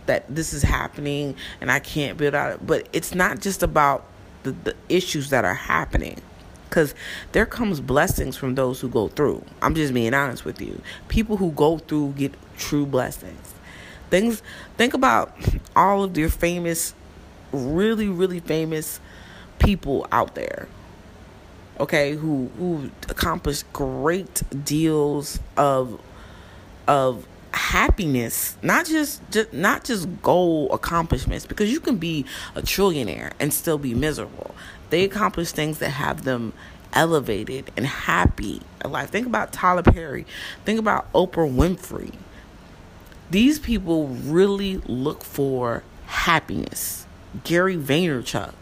that 0.06 0.34
this 0.34 0.54
is 0.54 0.62
happening 0.62 1.36
and 1.60 1.70
I 1.70 1.78
can't 1.78 2.16
build 2.16 2.34
out, 2.34 2.66
but 2.66 2.88
it's 2.94 3.14
not 3.14 3.42
just 3.42 3.62
about 3.62 4.06
the, 4.42 4.52
the 4.52 4.74
issues 4.88 5.28
that 5.28 5.44
are 5.44 5.52
happening 5.52 6.22
because 6.70 6.94
there 7.32 7.44
comes 7.44 7.80
blessings 7.80 8.34
from 8.34 8.54
those 8.54 8.80
who 8.80 8.88
go 8.88 9.08
through. 9.08 9.44
I'm 9.60 9.74
just 9.74 9.92
being 9.92 10.14
honest 10.14 10.46
with 10.46 10.58
you. 10.62 10.80
People 11.08 11.36
who 11.36 11.52
go 11.52 11.76
through 11.76 12.14
get 12.16 12.32
true 12.56 12.86
blessings. 12.86 13.51
Things 14.12 14.42
think 14.76 14.92
about 14.92 15.34
all 15.74 16.04
of 16.04 16.18
your 16.18 16.28
famous 16.28 16.92
really 17.50 18.10
really 18.10 18.40
famous 18.40 19.00
people 19.58 20.06
out 20.12 20.34
there. 20.34 20.68
Okay, 21.80 22.12
who 22.12 22.50
who 22.58 22.90
accomplished 23.08 23.64
great 23.72 24.42
deals 24.66 25.40
of 25.56 25.98
of 26.86 27.26
happiness, 27.54 28.58
not 28.60 28.84
just, 28.84 29.22
just 29.30 29.50
not 29.54 29.84
just 29.84 30.06
goal 30.20 30.70
accomplishments, 30.74 31.46
because 31.46 31.72
you 31.72 31.80
can 31.80 31.96
be 31.96 32.26
a 32.54 32.60
trillionaire 32.60 33.32
and 33.40 33.50
still 33.52 33.78
be 33.78 33.94
miserable. 33.94 34.54
They 34.90 35.04
accomplish 35.04 35.52
things 35.52 35.78
that 35.78 35.88
have 35.88 36.24
them 36.24 36.52
elevated 36.92 37.70
and 37.78 37.86
happy 37.86 38.60
in 38.84 38.92
life. 38.92 39.08
Think 39.08 39.26
about 39.26 39.54
Tyler 39.54 39.82
Perry. 39.82 40.26
Think 40.66 40.78
about 40.78 41.10
Oprah 41.14 41.50
Winfrey. 41.50 42.12
These 43.32 43.60
people 43.60 44.08
really 44.08 44.76
look 44.86 45.24
for 45.24 45.84
happiness. 46.04 47.06
Gary 47.44 47.78
Vaynerchuk. 47.78 48.52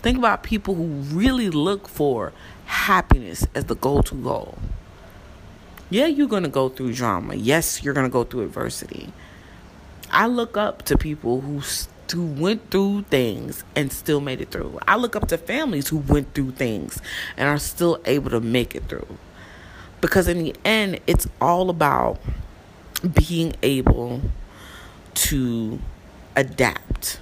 Think 0.00 0.16
about 0.16 0.44
people 0.44 0.76
who 0.76 0.84
really 0.84 1.50
look 1.50 1.88
for 1.88 2.32
happiness 2.66 3.48
as 3.56 3.64
the 3.64 3.74
go 3.74 4.00
to 4.00 4.14
goal. 4.14 4.58
Yeah, 5.90 6.06
you're 6.06 6.28
going 6.28 6.44
to 6.44 6.48
go 6.48 6.68
through 6.68 6.94
drama. 6.94 7.34
Yes, 7.34 7.82
you're 7.82 7.94
going 7.94 8.06
to 8.06 8.12
go 8.12 8.22
through 8.22 8.42
adversity. 8.42 9.12
I 10.12 10.28
look 10.28 10.56
up 10.56 10.82
to 10.82 10.96
people 10.96 11.40
who 11.40 11.60
who 12.12 12.24
went 12.24 12.70
through 12.70 13.02
things 13.10 13.64
and 13.74 13.92
still 13.92 14.20
made 14.20 14.40
it 14.40 14.52
through. 14.52 14.78
I 14.86 14.94
look 14.94 15.16
up 15.16 15.26
to 15.28 15.38
families 15.38 15.88
who 15.88 15.96
went 15.96 16.32
through 16.32 16.52
things 16.52 17.00
and 17.36 17.48
are 17.48 17.58
still 17.58 18.00
able 18.04 18.30
to 18.30 18.40
make 18.40 18.76
it 18.76 18.84
through. 18.84 19.18
Because 20.00 20.28
in 20.28 20.38
the 20.38 20.54
end, 20.64 21.00
it's 21.08 21.26
all 21.40 21.70
about 21.70 22.20
being 23.02 23.54
able 23.62 24.20
to 25.14 25.80
adapt. 26.36 27.20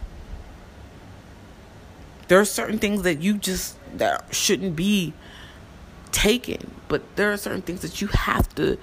There 2.29 2.39
are 2.39 2.45
certain 2.45 2.79
things 2.79 3.03
that 3.03 3.21
you 3.21 3.39
just 3.39 3.77
that 3.97 4.35
shouldn't 4.35 4.77
be 4.77 5.13
taken. 6.13 6.71
But 6.89 7.17
there 7.17 7.33
are 7.33 7.37
certain 7.37 7.63
things 7.63 7.81
that 7.83 8.01
you 8.01 8.09
have 8.09 8.55
to 8.57 8.79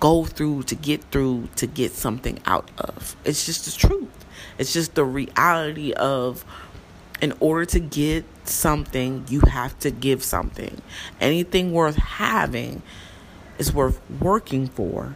go 0.00 0.24
through 0.24 0.62
to 0.64 0.74
get 0.74 1.02
through 1.10 1.48
to 1.56 1.66
get 1.66 1.92
something 1.92 2.38
out 2.46 2.70
of. 2.78 3.16
It's 3.24 3.46
just 3.46 3.64
the 3.64 3.72
truth. 3.72 4.26
It's 4.58 4.72
just 4.72 4.94
the 4.94 5.04
reality 5.04 5.92
of 5.92 6.44
in 7.20 7.34
order 7.40 7.64
to 7.64 7.80
get 7.80 8.24
something, 8.44 9.24
you 9.28 9.40
have 9.40 9.76
to 9.80 9.90
give 9.90 10.22
something. 10.22 10.80
Anything 11.20 11.72
worth 11.72 11.96
having 11.96 12.82
is 13.58 13.72
worth 13.72 14.00
working 14.20 14.68
for 14.68 15.14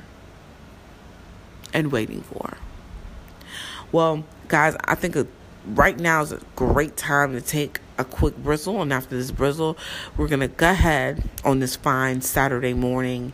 and 1.72 1.92
waiting 1.92 2.22
for. 2.22 2.56
Well, 3.90 4.24
guys, 4.48 4.76
I 4.84 4.94
think 4.94 5.16
a, 5.16 5.26
right 5.66 5.98
now 5.98 6.22
is 6.22 6.32
a 6.32 6.40
great 6.56 6.96
time 6.96 7.32
to 7.32 7.40
take 7.40 7.80
a 7.98 8.04
quick 8.04 8.36
bristle. 8.36 8.80
And 8.80 8.92
after 8.92 9.16
this 9.16 9.30
bristle, 9.30 9.76
we're 10.16 10.28
going 10.28 10.40
to 10.40 10.48
go 10.48 10.70
ahead 10.70 11.28
on 11.44 11.60
this 11.60 11.76
fine 11.76 12.20
Saturday 12.22 12.74
morning. 12.74 13.32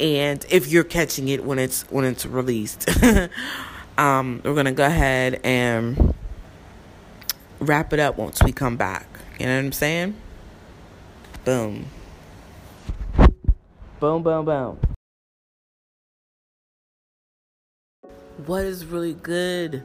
And 0.00 0.44
if 0.50 0.68
you're 0.68 0.84
catching 0.84 1.28
it 1.28 1.44
when 1.44 1.58
it's 1.58 1.82
when 1.90 2.04
it's 2.04 2.26
released, 2.26 2.88
um, 3.98 4.40
we're 4.44 4.54
gonna 4.54 4.72
go 4.72 4.84
ahead 4.84 5.40
and 5.44 6.14
wrap 7.60 7.92
it 7.92 8.00
up 8.00 8.18
once 8.18 8.42
we 8.42 8.50
come 8.50 8.76
back. 8.76 9.06
You 9.38 9.46
know 9.46 9.56
what 9.56 9.64
I'm 9.66 9.72
saying? 9.72 10.16
Boom. 11.44 11.86
Boom, 14.00 14.22
boom, 14.22 14.44
boom. 14.44 14.93
What 18.38 18.64
is 18.64 18.84
really 18.84 19.14
good? 19.14 19.82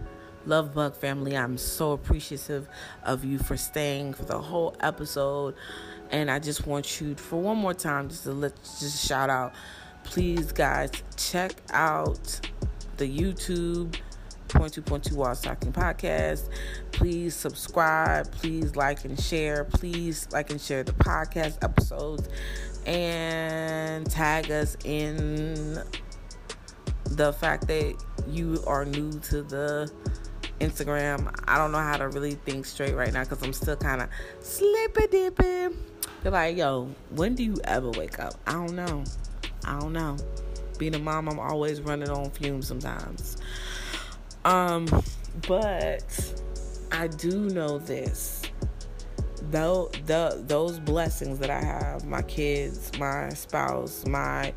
Love 0.47 0.73
Bug 0.73 0.95
family, 0.95 1.37
I'm 1.37 1.57
so 1.57 1.91
appreciative 1.91 2.67
of 3.03 3.23
you 3.23 3.37
for 3.37 3.55
staying 3.55 4.13
for 4.13 4.25
the 4.25 4.39
whole 4.39 4.75
episode. 4.79 5.53
And 6.09 6.31
I 6.31 6.39
just 6.39 6.65
want 6.65 6.99
you 6.99 7.13
for 7.13 7.39
one 7.39 7.57
more 7.57 7.75
time 7.75 8.09
just 8.09 8.23
to 8.23 8.31
let 8.31 8.55
just 8.63 9.05
shout 9.05 9.29
out. 9.29 9.53
Please 10.03 10.51
guys, 10.51 10.91
check 11.15 11.53
out 11.69 12.41
the 12.97 13.05
YouTube 13.05 13.95
22.2 14.47 15.13
Walls 15.13 15.41
Talking 15.41 15.71
Podcast. 15.71 16.49
Please 16.91 17.35
subscribe. 17.35 18.31
Please 18.31 18.75
like 18.75 19.05
and 19.05 19.19
share. 19.19 19.65
Please 19.65 20.27
like 20.31 20.49
and 20.49 20.59
share 20.59 20.83
the 20.83 20.93
podcast 20.93 21.63
episodes 21.63 22.27
and 22.87 24.09
tag 24.09 24.49
us 24.49 24.75
in 24.83 25.83
the 27.11 27.33
fact 27.33 27.67
that 27.67 27.95
you 28.27 28.63
are 28.67 28.85
new 28.85 29.11
to 29.19 29.41
the 29.43 29.91
Instagram. 30.59 31.33
I 31.47 31.57
don't 31.57 31.71
know 31.71 31.79
how 31.79 31.97
to 31.97 32.09
really 32.09 32.35
think 32.35 32.65
straight 32.65 32.95
right 32.95 33.11
now 33.11 33.23
because 33.23 33.41
I'm 33.41 33.53
still 33.53 33.75
kind 33.75 34.01
of 34.01 34.09
slippy 34.41 35.07
dipping. 35.07 35.77
They're 36.21 36.31
like, 36.31 36.57
yo, 36.57 36.89
when 37.11 37.35
do 37.35 37.43
you 37.43 37.55
ever 37.63 37.89
wake 37.91 38.19
up? 38.19 38.35
I 38.45 38.53
don't 38.53 38.75
know. 38.75 39.03
I 39.65 39.79
don't 39.79 39.93
know. 39.93 40.17
Being 40.77 40.95
a 40.95 40.99
mom, 40.99 41.29
I'm 41.29 41.39
always 41.39 41.81
running 41.81 42.09
on 42.09 42.29
fumes 42.31 42.67
sometimes. 42.67 43.37
Um, 44.45 44.87
but 45.47 46.41
I 46.91 47.07
do 47.07 47.49
know 47.49 47.77
this. 47.77 48.41
Though 49.51 49.89
the 50.05 50.43
those 50.45 50.79
blessings 50.79 51.39
that 51.39 51.49
I 51.49 51.61
have, 51.61 52.05
my 52.05 52.21
kids, 52.21 52.91
my 52.99 53.29
spouse, 53.29 54.05
my 54.05 54.53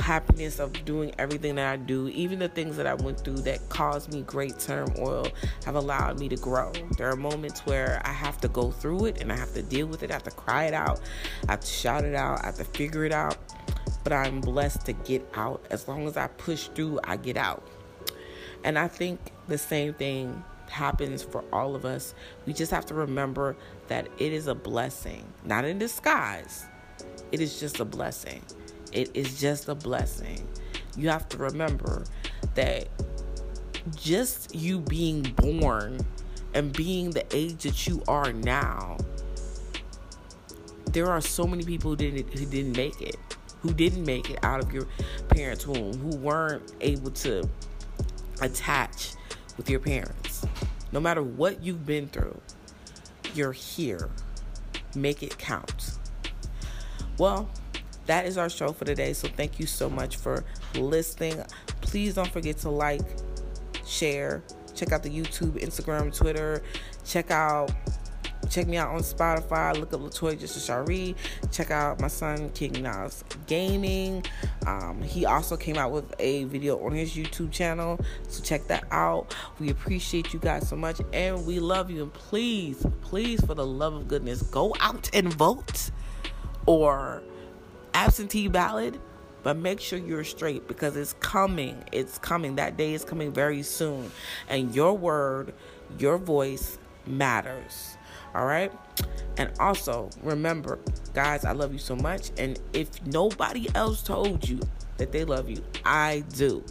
happiness 0.00 0.58
of 0.58 0.72
doing 0.84 1.12
everything 1.18 1.54
that 1.56 1.72
I 1.72 1.76
do, 1.76 2.08
even 2.08 2.38
the 2.38 2.48
things 2.48 2.76
that 2.76 2.86
I 2.86 2.94
went 2.94 3.20
through 3.20 3.38
that 3.42 3.68
caused 3.68 4.12
me 4.12 4.22
great 4.22 4.58
turmoil, 4.58 5.28
have 5.64 5.76
allowed 5.76 6.18
me 6.18 6.28
to 6.28 6.36
grow. 6.36 6.72
There 6.96 7.08
are 7.08 7.16
moments 7.16 7.60
where 7.66 8.00
I 8.04 8.12
have 8.12 8.40
to 8.40 8.48
go 8.48 8.70
through 8.70 9.06
it 9.06 9.20
and 9.20 9.32
I 9.32 9.36
have 9.36 9.52
to 9.54 9.62
deal 9.62 9.86
with 9.86 10.02
it, 10.02 10.10
I 10.10 10.14
have 10.14 10.22
to 10.24 10.30
cry 10.30 10.64
it 10.64 10.74
out, 10.74 11.00
I 11.48 11.52
have 11.52 11.60
to 11.60 11.66
shout 11.66 12.04
it 12.04 12.14
out, 12.14 12.42
I 12.42 12.46
have 12.46 12.56
to 12.56 12.64
figure 12.64 13.04
it 13.04 13.12
out. 13.12 13.36
But 14.02 14.14
I'm 14.14 14.40
blessed 14.40 14.86
to 14.86 14.94
get 14.94 15.28
out. 15.34 15.64
As 15.70 15.86
long 15.86 16.06
as 16.06 16.16
I 16.16 16.26
push 16.26 16.68
through, 16.68 17.00
I 17.04 17.16
get 17.16 17.36
out. 17.36 17.62
And 18.64 18.78
I 18.78 18.88
think 18.88 19.20
the 19.46 19.58
same 19.58 19.92
thing 19.92 20.42
happens 20.70 21.22
for 21.22 21.44
all 21.52 21.74
of 21.74 21.84
us. 21.84 22.14
We 22.46 22.52
just 22.54 22.70
have 22.70 22.86
to 22.86 22.94
remember 22.94 23.56
that 23.88 24.08
it 24.18 24.32
is 24.32 24.46
a 24.46 24.54
blessing, 24.54 25.24
not 25.44 25.64
in 25.64 25.78
disguise. 25.78 26.64
It 27.32 27.40
is 27.40 27.60
just 27.60 27.80
a 27.80 27.84
blessing. 27.84 28.42
It 28.92 29.10
is 29.14 29.40
just 29.40 29.68
a 29.68 29.74
blessing. 29.74 30.46
You 30.96 31.08
have 31.08 31.28
to 31.30 31.38
remember 31.38 32.04
that 32.54 32.88
just 33.96 34.54
you 34.54 34.80
being 34.80 35.22
born 35.22 36.00
and 36.54 36.72
being 36.72 37.10
the 37.10 37.24
age 37.34 37.62
that 37.62 37.86
you 37.86 38.02
are 38.08 38.32
now, 38.32 38.96
there 40.86 41.06
are 41.06 41.20
so 41.20 41.46
many 41.46 41.64
people 41.64 41.90
who 41.90 41.96
didn't 41.96 42.36
who 42.36 42.46
didn't 42.46 42.76
make 42.76 43.00
it, 43.00 43.16
who 43.60 43.72
didn't 43.72 44.04
make 44.04 44.30
it 44.30 44.38
out 44.42 44.60
of 44.60 44.72
your 44.72 44.86
parents' 45.28 45.66
womb, 45.66 45.96
who 45.98 46.16
weren't 46.16 46.72
able 46.80 47.10
to 47.12 47.48
attach 48.40 49.12
with 49.56 49.70
your 49.70 49.80
parents. 49.80 50.44
No 50.92 50.98
matter 50.98 51.22
what 51.22 51.62
you've 51.62 51.86
been 51.86 52.08
through, 52.08 52.40
you're 53.34 53.52
here. 53.52 54.10
Make 54.96 55.22
it 55.22 55.38
count. 55.38 55.98
Well, 57.18 57.48
that 58.10 58.26
is 58.26 58.36
our 58.36 58.50
show 58.50 58.72
for 58.72 58.84
today. 58.84 59.12
So 59.12 59.28
thank 59.28 59.60
you 59.60 59.66
so 59.66 59.88
much 59.88 60.16
for 60.16 60.44
listening. 60.74 61.44
Please 61.80 62.14
don't 62.14 62.30
forget 62.30 62.58
to 62.58 62.68
like, 62.68 63.02
share, 63.86 64.42
check 64.74 64.90
out 64.90 65.04
the 65.04 65.10
YouTube, 65.10 65.62
Instagram, 65.62 66.14
Twitter. 66.14 66.60
Check 67.04 67.30
out 67.30 67.70
check 68.48 68.66
me 68.66 68.78
out 68.78 68.88
on 68.88 68.98
Spotify. 68.98 69.78
Look 69.78 69.92
up 69.92 70.00
Latoya 70.00 70.36
Just 70.36 70.56
a 70.56 70.60
Shari. 70.60 71.14
Check 71.52 71.70
out 71.70 72.00
my 72.00 72.08
son 72.08 72.50
King 72.50 72.82
Nas 72.82 73.22
Gaming. 73.46 74.24
Um, 74.66 75.00
he 75.02 75.24
also 75.24 75.56
came 75.56 75.76
out 75.76 75.92
with 75.92 76.12
a 76.18 76.44
video 76.44 76.84
on 76.84 76.90
his 76.90 77.14
YouTube 77.14 77.52
channel, 77.52 78.00
so 78.26 78.42
check 78.42 78.66
that 78.66 78.86
out. 78.90 79.36
We 79.60 79.70
appreciate 79.70 80.32
you 80.32 80.40
guys 80.40 80.68
so 80.68 80.74
much, 80.74 81.00
and 81.12 81.46
we 81.46 81.60
love 81.60 81.92
you. 81.92 82.02
And 82.02 82.12
please, 82.12 82.84
please, 83.02 83.40
for 83.44 83.54
the 83.54 83.66
love 83.66 83.94
of 83.94 84.08
goodness, 84.08 84.42
go 84.42 84.74
out 84.80 85.08
and 85.14 85.32
vote 85.32 85.92
or 86.66 87.22
absentee 87.94 88.48
ballot, 88.48 89.00
but 89.42 89.56
make 89.56 89.80
sure 89.80 89.98
you're 89.98 90.24
straight 90.24 90.68
because 90.68 90.96
it's 90.96 91.14
coming. 91.14 91.82
It's 91.92 92.18
coming. 92.18 92.56
That 92.56 92.76
day 92.76 92.94
is 92.94 93.04
coming 93.04 93.32
very 93.32 93.62
soon. 93.62 94.10
And 94.48 94.74
your 94.74 94.96
word, 94.96 95.54
your 95.98 96.18
voice 96.18 96.78
matters. 97.06 97.96
All 98.34 98.46
right? 98.46 98.72
And 99.38 99.50
also, 99.58 100.10
remember, 100.22 100.78
guys, 101.14 101.44
I 101.44 101.52
love 101.52 101.72
you 101.72 101.78
so 101.78 101.96
much. 101.96 102.30
And 102.38 102.60
if 102.72 103.04
nobody 103.06 103.68
else 103.74 104.02
told 104.02 104.48
you 104.48 104.60
that 104.98 105.12
they 105.12 105.24
love 105.24 105.48
you, 105.48 105.64
I 105.84 106.24
do. 106.36 106.62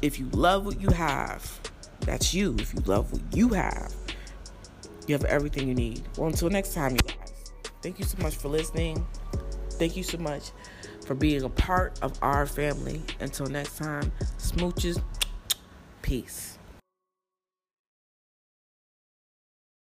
If 0.00 0.18
you 0.18 0.28
love 0.30 0.66
what 0.66 0.80
you 0.80 0.88
have, 0.90 1.60
that's 2.00 2.32
you. 2.32 2.54
If 2.58 2.74
you 2.74 2.80
love 2.86 3.12
what 3.12 3.22
you 3.36 3.48
have, 3.50 3.92
you 5.06 5.14
have 5.14 5.24
everything 5.24 5.68
you 5.68 5.74
need. 5.74 6.02
Well, 6.16 6.28
until 6.28 6.50
next 6.50 6.74
time, 6.74 6.92
you 6.92 6.98
guys, 6.98 7.32
thank 7.82 7.98
you 7.98 8.04
so 8.04 8.16
much 8.22 8.36
for 8.36 8.48
listening. 8.48 9.06
Thank 9.78 9.96
you 9.96 10.02
so 10.02 10.18
much 10.18 10.50
for 11.06 11.14
being 11.14 11.42
a 11.42 11.48
part 11.48 11.98
of 12.02 12.18
our 12.22 12.46
family. 12.46 13.02
Until 13.20 13.46
next 13.46 13.76
time, 13.78 14.12
smooches. 14.38 15.02
Peace. 16.02 16.53